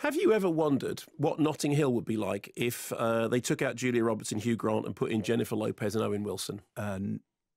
Have 0.00 0.16
you 0.16 0.32
ever 0.32 0.48
wondered 0.48 1.02
what 1.18 1.38
Notting 1.38 1.72
Hill 1.72 1.92
would 1.92 2.06
be 2.06 2.16
like 2.16 2.50
if 2.56 2.90
uh, 2.94 3.28
they 3.28 3.38
took 3.38 3.60
out 3.60 3.76
Julia 3.76 4.02
Roberts 4.02 4.32
and 4.32 4.40
Hugh 4.40 4.56
Grant 4.56 4.86
and 4.86 4.96
put 4.96 5.10
in 5.10 5.22
Jennifer 5.22 5.56
Lopez 5.56 5.94
and 5.94 6.02
Owen 6.02 6.22
Wilson? 6.22 6.62
Uh, 6.74 6.98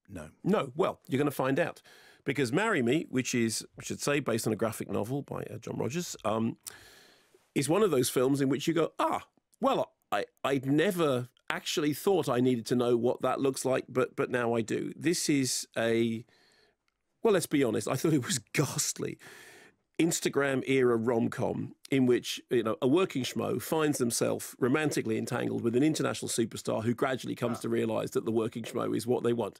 no. 0.09 0.27
No. 0.43 0.73
Well, 0.75 0.99
you're 1.07 1.19
going 1.19 1.25
to 1.25 1.31
find 1.31 1.57
out 1.57 1.81
because 2.25 2.51
Marry 2.51 2.81
Me, 2.81 3.05
which 3.09 3.33
is, 3.33 3.65
I 3.79 3.83
should 3.83 4.01
say, 4.01 4.19
based 4.19 4.45
on 4.45 4.51
a 4.51 4.57
graphic 4.57 4.91
novel 4.91 5.21
by 5.21 5.43
uh, 5.43 5.57
John 5.57 5.77
Rogers, 5.77 6.17
um, 6.25 6.57
is 7.55 7.69
one 7.69 7.81
of 7.81 7.91
those 7.91 8.09
films 8.09 8.41
in 8.41 8.49
which 8.49 8.67
you 8.67 8.73
go, 8.73 8.91
ah, 8.99 9.21
well, 9.61 9.93
I, 10.11 10.25
I'd 10.43 10.65
never 10.65 11.29
actually 11.49 11.93
thought 11.93 12.27
I 12.27 12.41
needed 12.41 12.65
to 12.65 12.75
know 12.75 12.97
what 12.97 13.21
that 13.21 13.39
looks 13.39 13.63
like, 13.63 13.85
but 13.87 14.17
but 14.17 14.29
now 14.29 14.53
I 14.53 14.59
do. 14.59 14.91
This 14.97 15.29
is 15.29 15.65
a, 15.77 16.25
well, 17.23 17.33
let's 17.33 17.47
be 17.47 17.63
honest, 17.63 17.87
I 17.87 17.95
thought 17.95 18.11
it 18.11 18.25
was 18.25 18.39
ghastly. 18.53 19.17
Instagram 19.99 20.67
era 20.67 20.95
rom 20.95 21.29
com 21.29 21.75
in 21.91 22.05
which 22.07 22.41
you 22.49 22.63
know 22.63 22.75
a 22.81 22.87
working 22.87 23.23
schmo 23.23 23.61
finds 23.61 23.99
themselves 23.99 24.55
romantically 24.59 25.17
entangled 25.17 25.61
with 25.61 25.75
an 25.75 25.83
international 25.83 26.29
superstar 26.29 26.83
who 26.83 26.93
gradually 26.93 27.35
comes 27.35 27.59
to 27.59 27.69
realise 27.69 28.11
that 28.11 28.25
the 28.25 28.31
working 28.31 28.63
schmo 28.63 28.95
is 28.95 29.05
what 29.05 29.23
they 29.23 29.33
want. 29.33 29.59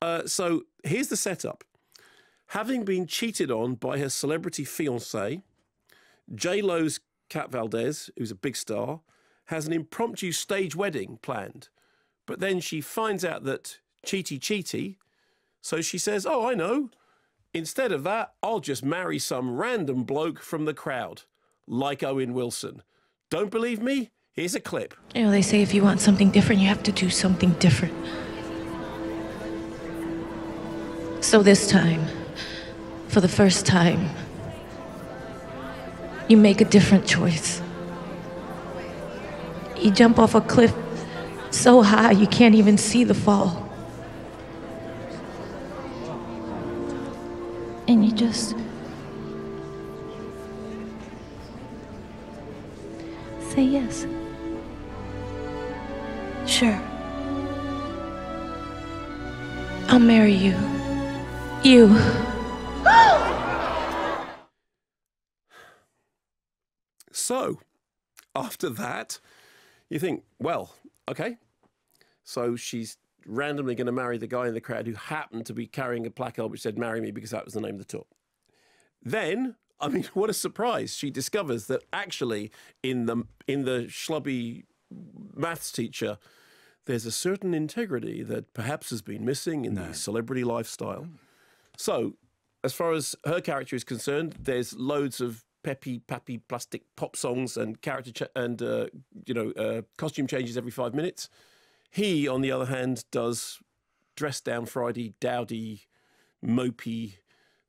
Uh, 0.00 0.26
so 0.26 0.62
here's 0.84 1.08
the 1.08 1.16
setup: 1.16 1.64
having 2.48 2.84
been 2.84 3.06
cheated 3.06 3.50
on 3.50 3.74
by 3.74 3.98
her 3.98 4.08
celebrity 4.08 4.64
fiance, 4.64 5.42
J 6.32 6.62
Lo's 6.62 7.00
Kat 7.28 7.50
Valdez, 7.50 8.10
who's 8.16 8.30
a 8.30 8.36
big 8.36 8.56
star, 8.56 9.00
has 9.46 9.66
an 9.66 9.72
impromptu 9.72 10.30
stage 10.30 10.76
wedding 10.76 11.18
planned, 11.20 11.68
but 12.26 12.38
then 12.38 12.60
she 12.60 12.80
finds 12.80 13.24
out 13.24 13.42
that 13.42 13.78
cheaty 14.06 14.38
cheaty, 14.38 14.96
so 15.60 15.80
she 15.80 15.98
says, 15.98 16.24
"Oh, 16.24 16.46
I 16.46 16.54
know." 16.54 16.90
Instead 17.54 17.92
of 17.92 18.02
that, 18.02 18.32
I'll 18.42 18.58
just 18.58 18.84
marry 18.84 19.20
some 19.20 19.56
random 19.56 20.02
bloke 20.02 20.40
from 20.40 20.64
the 20.64 20.74
crowd, 20.74 21.22
like 21.68 22.02
Owen 22.02 22.34
Wilson. 22.34 22.82
Don't 23.30 23.50
believe 23.50 23.80
me? 23.80 24.10
Here's 24.32 24.56
a 24.56 24.60
clip. 24.60 24.92
You 25.14 25.22
know, 25.22 25.30
they 25.30 25.40
say 25.40 25.62
if 25.62 25.72
you 25.72 25.84
want 25.84 26.00
something 26.00 26.32
different, 26.32 26.60
you 26.60 26.66
have 26.66 26.82
to 26.82 26.90
do 26.90 27.08
something 27.08 27.52
different. 27.60 27.94
So 31.20 31.44
this 31.44 31.68
time, 31.68 32.04
for 33.06 33.20
the 33.20 33.28
first 33.28 33.64
time, 33.64 34.10
you 36.28 36.36
make 36.36 36.60
a 36.60 36.64
different 36.64 37.06
choice. 37.06 37.62
You 39.78 39.92
jump 39.92 40.18
off 40.18 40.34
a 40.34 40.40
cliff 40.40 40.74
so 41.52 41.82
high 41.82 42.10
you 42.10 42.26
can't 42.26 42.56
even 42.56 42.76
see 42.76 43.04
the 43.04 43.14
fall. 43.14 43.63
And 47.94 48.04
you 48.04 48.10
just 48.10 48.56
say 53.38 53.62
yes. 53.62 54.04
Sure. 56.44 56.76
I'll 59.86 60.00
marry 60.00 60.32
you. 60.32 60.56
You. 61.62 61.86
So, 67.12 67.60
after 68.34 68.70
that, 68.70 69.20
you 69.88 70.00
think, 70.00 70.24
well, 70.40 70.74
okay. 71.08 71.36
So 72.24 72.56
she's 72.56 72.96
randomly 73.26 73.74
going 73.74 73.86
to 73.86 73.92
marry 73.92 74.18
the 74.18 74.26
guy 74.26 74.46
in 74.48 74.54
the 74.54 74.60
crowd 74.60 74.86
who 74.86 74.94
happened 74.94 75.46
to 75.46 75.54
be 75.54 75.66
carrying 75.66 76.06
a 76.06 76.10
placard 76.10 76.48
which 76.48 76.62
said, 76.62 76.78
Marry 76.78 77.00
me, 77.00 77.10
because 77.10 77.30
that 77.30 77.44
was 77.44 77.54
the 77.54 77.60
name 77.60 77.74
of 77.74 77.78
the 77.78 77.84
tour. 77.84 78.06
Then, 79.02 79.56
I 79.80 79.88
mean, 79.88 80.04
what 80.14 80.30
a 80.30 80.34
surprise. 80.34 80.94
She 80.94 81.10
discovers 81.10 81.66
that 81.66 81.82
actually, 81.92 82.50
in 82.82 83.06
the, 83.06 83.24
in 83.46 83.64
the 83.64 83.86
schlubby 83.88 84.64
maths 85.34 85.72
teacher, 85.72 86.18
there's 86.86 87.06
a 87.06 87.12
certain 87.12 87.54
integrity 87.54 88.22
that 88.22 88.52
perhaps 88.52 88.90
has 88.90 89.02
been 89.02 89.24
missing 89.24 89.64
in 89.64 89.74
the 89.74 89.94
celebrity 89.94 90.44
lifestyle. 90.44 91.08
So, 91.76 92.14
as 92.62 92.72
far 92.72 92.92
as 92.92 93.14
her 93.24 93.40
character 93.40 93.76
is 93.76 93.84
concerned, 93.84 94.36
there's 94.40 94.74
loads 94.74 95.20
of 95.20 95.44
peppy, 95.62 95.98
pappy, 96.00 96.38
plastic 96.38 96.82
pop 96.96 97.16
songs 97.16 97.56
and 97.56 97.80
character 97.80 98.12
ch- 98.12 98.30
and 98.36 98.62
uh, 98.62 98.86
you 99.26 99.34
know 99.34 99.50
uh, 99.52 99.82
costume 99.96 100.26
changes 100.26 100.56
every 100.56 100.70
five 100.70 100.94
minutes. 100.94 101.28
He, 101.94 102.26
on 102.26 102.40
the 102.40 102.50
other 102.50 102.66
hand, 102.66 103.04
does 103.12 103.60
dress 104.16 104.40
down 104.40 104.66
Friday, 104.66 105.14
dowdy, 105.20 105.82
mopey, 106.44 107.18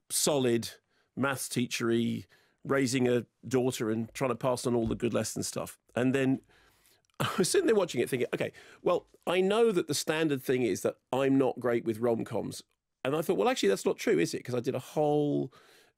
solid, 0.10 0.72
maths 1.16 1.48
teachery, 1.48 2.26
raising 2.64 3.08
a 3.08 3.28
daughter 3.48 3.92
and 3.92 4.12
trying 4.16 4.32
to 4.32 4.36
pass 4.36 4.66
on 4.66 4.74
all 4.74 4.88
the 4.88 4.96
good 4.96 5.14
lesson 5.14 5.44
stuff. 5.44 5.78
And 5.96 6.16
then 6.16 6.40
I 7.20 7.30
was 7.38 7.52
sitting 7.52 7.68
there 7.68 7.76
watching 7.76 8.02
it 8.02 8.10
thinking, 8.10 8.28
okay, 8.34 8.52
well, 8.82 9.06
I 9.28 9.42
know 9.42 9.72
that 9.72 9.88
the 9.88 9.94
standard 9.94 10.42
thing 10.42 10.64
is 10.64 10.82
that 10.82 10.96
I'm 11.14 11.38
not 11.38 11.60
great 11.60 11.86
with 11.86 12.00
rom 12.00 12.26
coms. 12.26 12.64
And 13.04 13.16
I 13.16 13.22
thought, 13.22 13.38
well, 13.38 13.48
actually, 13.48 13.70
that's 13.70 13.86
not 13.86 13.98
true, 13.98 14.18
is 14.18 14.34
it? 14.34 14.38
Because 14.40 14.56
I 14.56 14.60
did 14.60 14.74
a 14.74 14.80
whole 14.80 15.54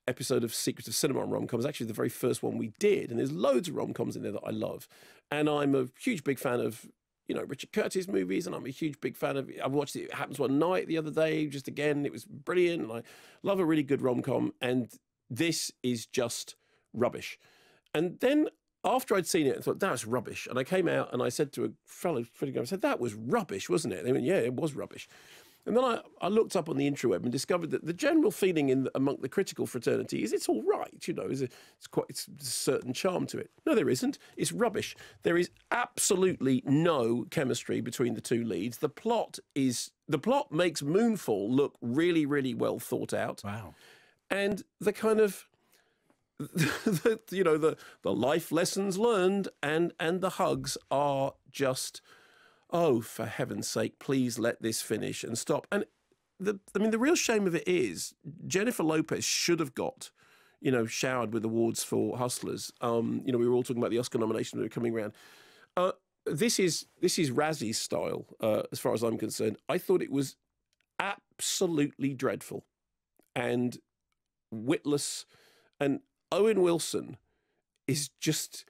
episode 0.05 0.43
of 0.43 0.53
Secrets 0.53 0.89
of 0.89 0.95
Cinema 0.95 1.21
on 1.21 1.29
rom 1.29 1.47
coms, 1.47 1.65
actually, 1.65 1.87
the 1.87 1.93
very 1.93 2.09
first 2.09 2.43
one 2.43 2.57
we 2.57 2.73
did. 2.77 3.09
And 3.09 3.19
there's 3.19 3.31
loads 3.31 3.69
of 3.69 3.75
rom 3.75 3.93
coms 3.93 4.17
in 4.17 4.23
there 4.23 4.33
that 4.33 4.43
I 4.45 4.51
love. 4.51 4.89
And 5.31 5.49
I'm 5.49 5.73
a 5.75 5.87
huge, 5.97 6.25
big 6.25 6.39
fan 6.39 6.59
of, 6.59 6.85
you 7.27 7.35
know, 7.35 7.43
Richard 7.43 7.71
Curtis 7.71 8.07
movies. 8.07 8.47
And 8.47 8.55
I'm 8.55 8.65
a 8.65 8.69
huge, 8.69 8.99
big 8.99 9.15
fan 9.15 9.37
of, 9.37 9.51
I 9.63 9.67
watched 9.67 9.95
It 9.95 10.13
Happens 10.13 10.39
One 10.39 10.59
Night 10.59 10.87
the 10.87 10.97
other 10.97 11.11
day, 11.11 11.47
just 11.47 11.67
again, 11.67 12.05
it 12.05 12.11
was 12.11 12.25
brilliant. 12.25 12.83
And 12.83 12.91
I 12.91 13.03
love 13.43 13.59
a 13.59 13.65
really 13.65 13.83
good 13.83 14.01
rom 14.01 14.21
com. 14.21 14.53
And 14.61 14.91
this 15.29 15.71
is 15.83 16.05
just 16.05 16.55
rubbish. 16.93 17.37
And 17.93 18.19
then 18.19 18.49
after 18.83 19.15
I'd 19.15 19.27
seen 19.27 19.47
it, 19.47 19.57
I 19.57 19.61
thought 19.61 19.79
that's 19.79 20.05
rubbish. 20.05 20.47
And 20.49 20.57
I 20.57 20.63
came 20.63 20.87
out 20.87 21.13
and 21.13 21.21
I 21.21 21.29
said 21.29 21.51
to 21.53 21.65
a 21.65 21.69
fellow 21.85 22.23
friend, 22.23 22.57
I 22.57 22.63
said 22.63 22.81
that 22.81 22.99
was 22.99 23.13
rubbish, 23.13 23.69
wasn't 23.69 23.93
it? 23.93 24.03
They 24.05 24.11
went, 24.11 24.23
yeah, 24.23 24.35
it 24.35 24.53
was 24.53 24.75
rubbish. 24.75 25.07
And 25.67 25.75
then 25.75 25.83
I, 25.83 25.99
I 26.21 26.29
looked 26.29 26.55
up 26.55 26.69
on 26.69 26.77
the 26.77 26.89
interweb 26.89 27.23
and 27.23 27.31
discovered 27.31 27.71
that 27.71 27.85
the 27.85 27.93
general 27.93 28.31
feeling 28.31 28.69
in 28.69 28.87
among 28.95 29.17
the 29.21 29.27
critical 29.27 29.67
fraternity 29.67 30.23
is 30.23 30.31
it's 30.31 30.47
all 30.47 30.63
right, 30.63 31.05
you 31.05 31.13
know, 31.13 31.27
it's, 31.29 31.41
a, 31.41 31.49
it's 31.77 31.87
quite 31.87 32.05
it's 32.09 32.27
a 32.27 32.43
certain 32.43 32.93
charm 32.93 33.27
to 33.27 33.37
it. 33.37 33.51
No, 33.65 33.75
there 33.75 33.89
isn't. 33.89 34.17
It's 34.37 34.53
rubbish. 34.53 34.95
There 35.23 35.37
is 35.37 35.49
absolutely 35.71 36.63
no 36.65 37.25
chemistry 37.29 37.81
between 37.81 38.13
the 38.13 38.21
two 38.21 38.45
leads. 38.45 38.77
The 38.77 38.89
plot 38.89 39.39
is 39.55 39.91
the 40.07 40.17
plot 40.17 40.53
makes 40.53 40.81
Moonfall 40.81 41.49
look 41.49 41.75
really, 41.81 42.25
really 42.25 42.53
well 42.53 42.79
thought 42.79 43.13
out. 43.13 43.41
Wow. 43.43 43.75
And 44.29 44.63
the 44.79 44.93
kind 44.93 45.19
of 45.19 45.47
the, 46.39 47.19
you 47.31 47.43
know 47.43 47.57
the 47.57 47.75
the 48.03 48.13
life 48.13 48.51
lessons 48.51 48.97
learned 48.97 49.49
and 49.63 49.91
and 49.99 50.21
the 50.21 50.31
hugs 50.31 50.77
are 50.91 51.33
just 51.51 52.01
oh 52.71 53.01
for 53.01 53.25
heaven's 53.25 53.67
sake 53.67 53.99
please 53.99 54.37
let 54.37 54.61
this 54.61 54.81
finish 54.81 55.23
and 55.23 55.37
stop. 55.37 55.67
And 55.71 55.85
the 56.39 56.59
i 56.75 56.79
mean 56.79 56.91
the 56.91 56.99
real 56.99 57.15
shame 57.15 57.47
of 57.47 57.55
it 57.55 57.67
is 57.67 58.13
jennifer 58.45 58.83
lopez 58.83 59.25
should 59.25 59.59
have 59.59 59.73
got 59.73 60.11
you 60.61 60.71
know 60.71 60.85
showered 60.85 61.33
with 61.33 61.43
awards 61.45 61.83
for 61.83 62.17
hustlers. 62.17 62.71
Um 62.81 63.21
you 63.25 63.31
know 63.31 63.37
we 63.37 63.47
were 63.47 63.55
all 63.55 63.63
talking 63.63 63.81
about 63.81 63.91
the 63.91 63.99
oscar 63.99 64.17
nominations 64.17 64.59
that 64.59 64.63
were 64.65 64.69
coming 64.69 64.93
around. 64.93 65.13
Uh 65.75 65.91
this 66.25 66.59
is 66.59 66.87
this 67.01 67.17
is 67.17 67.31
Razzie's 67.31 67.79
style 67.79 68.25
uh, 68.41 68.63
as 68.71 68.79
far 68.79 68.93
as 68.93 69.03
i'm 69.03 69.17
concerned. 69.17 69.57
I 69.69 69.77
thought 69.77 70.01
it 70.01 70.11
was 70.11 70.35
absolutely 70.99 72.13
dreadful 72.13 72.65
and 73.35 73.77
witless. 74.51 75.25
And 75.79 76.01
Owen 76.31 76.61
Wilson 76.61 77.17
is 77.87 78.09
just 78.19 78.65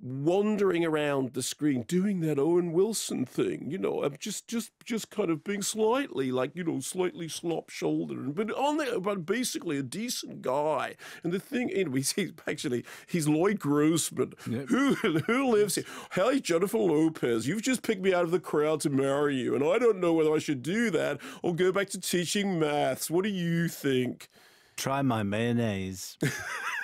wandering 0.00 0.84
around 0.84 1.32
the 1.32 1.42
screen 1.42 1.82
doing 1.88 2.20
that 2.20 2.38
Owen 2.38 2.72
Wilson 2.72 3.24
thing, 3.24 3.66
you 3.68 3.78
know, 3.78 4.04
I'm 4.04 4.16
just 4.18 4.46
just 4.46 4.70
just 4.84 5.10
kind 5.10 5.30
of 5.30 5.42
being 5.42 5.62
slightly 5.62 6.30
like, 6.30 6.54
you 6.54 6.64
know, 6.64 6.80
slightly 6.80 7.28
slop 7.28 7.70
shouldered, 7.70 8.34
but 8.34 8.52
on 8.52 8.76
there, 8.76 9.00
but 9.00 9.26
basically 9.26 9.78
a 9.78 9.82
decent 9.82 10.42
guy. 10.42 10.94
And 11.24 11.32
the 11.32 11.40
thing, 11.40 11.70
you 11.70 11.86
know, 11.86 11.94
he's, 11.94 12.12
he's 12.12 12.32
actually 12.46 12.84
he's 13.06 13.28
Lloyd 13.28 13.58
Grossman, 13.58 14.34
who 14.44 14.94
who 14.94 15.50
lives 15.50 15.74
here. 15.74 15.84
Hey, 16.12 16.40
Jennifer 16.40 16.78
Lopez, 16.78 17.48
you've 17.48 17.62
just 17.62 17.82
picked 17.82 18.02
me 18.02 18.14
out 18.14 18.24
of 18.24 18.30
the 18.30 18.40
crowd 18.40 18.80
to 18.82 18.90
marry 18.90 19.36
you, 19.36 19.54
and 19.54 19.64
I 19.64 19.78
don't 19.78 19.98
know 19.98 20.12
whether 20.12 20.32
I 20.32 20.38
should 20.38 20.62
do 20.62 20.90
that 20.90 21.18
or 21.42 21.54
go 21.54 21.72
back 21.72 21.88
to 21.90 22.00
teaching 22.00 22.58
maths. 22.58 23.10
What 23.10 23.24
do 23.24 23.30
you 23.30 23.68
think? 23.68 24.28
Try 24.76 25.02
my 25.02 25.24
mayonnaise. 25.24 26.16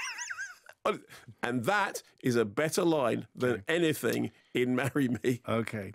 And 1.42 1.64
that 1.64 2.02
is 2.22 2.36
a 2.36 2.44
better 2.44 2.84
line 2.84 3.26
than 3.34 3.64
anything 3.68 4.30
in 4.52 4.74
Marry 4.76 5.08
Me. 5.08 5.40
okay. 5.48 5.92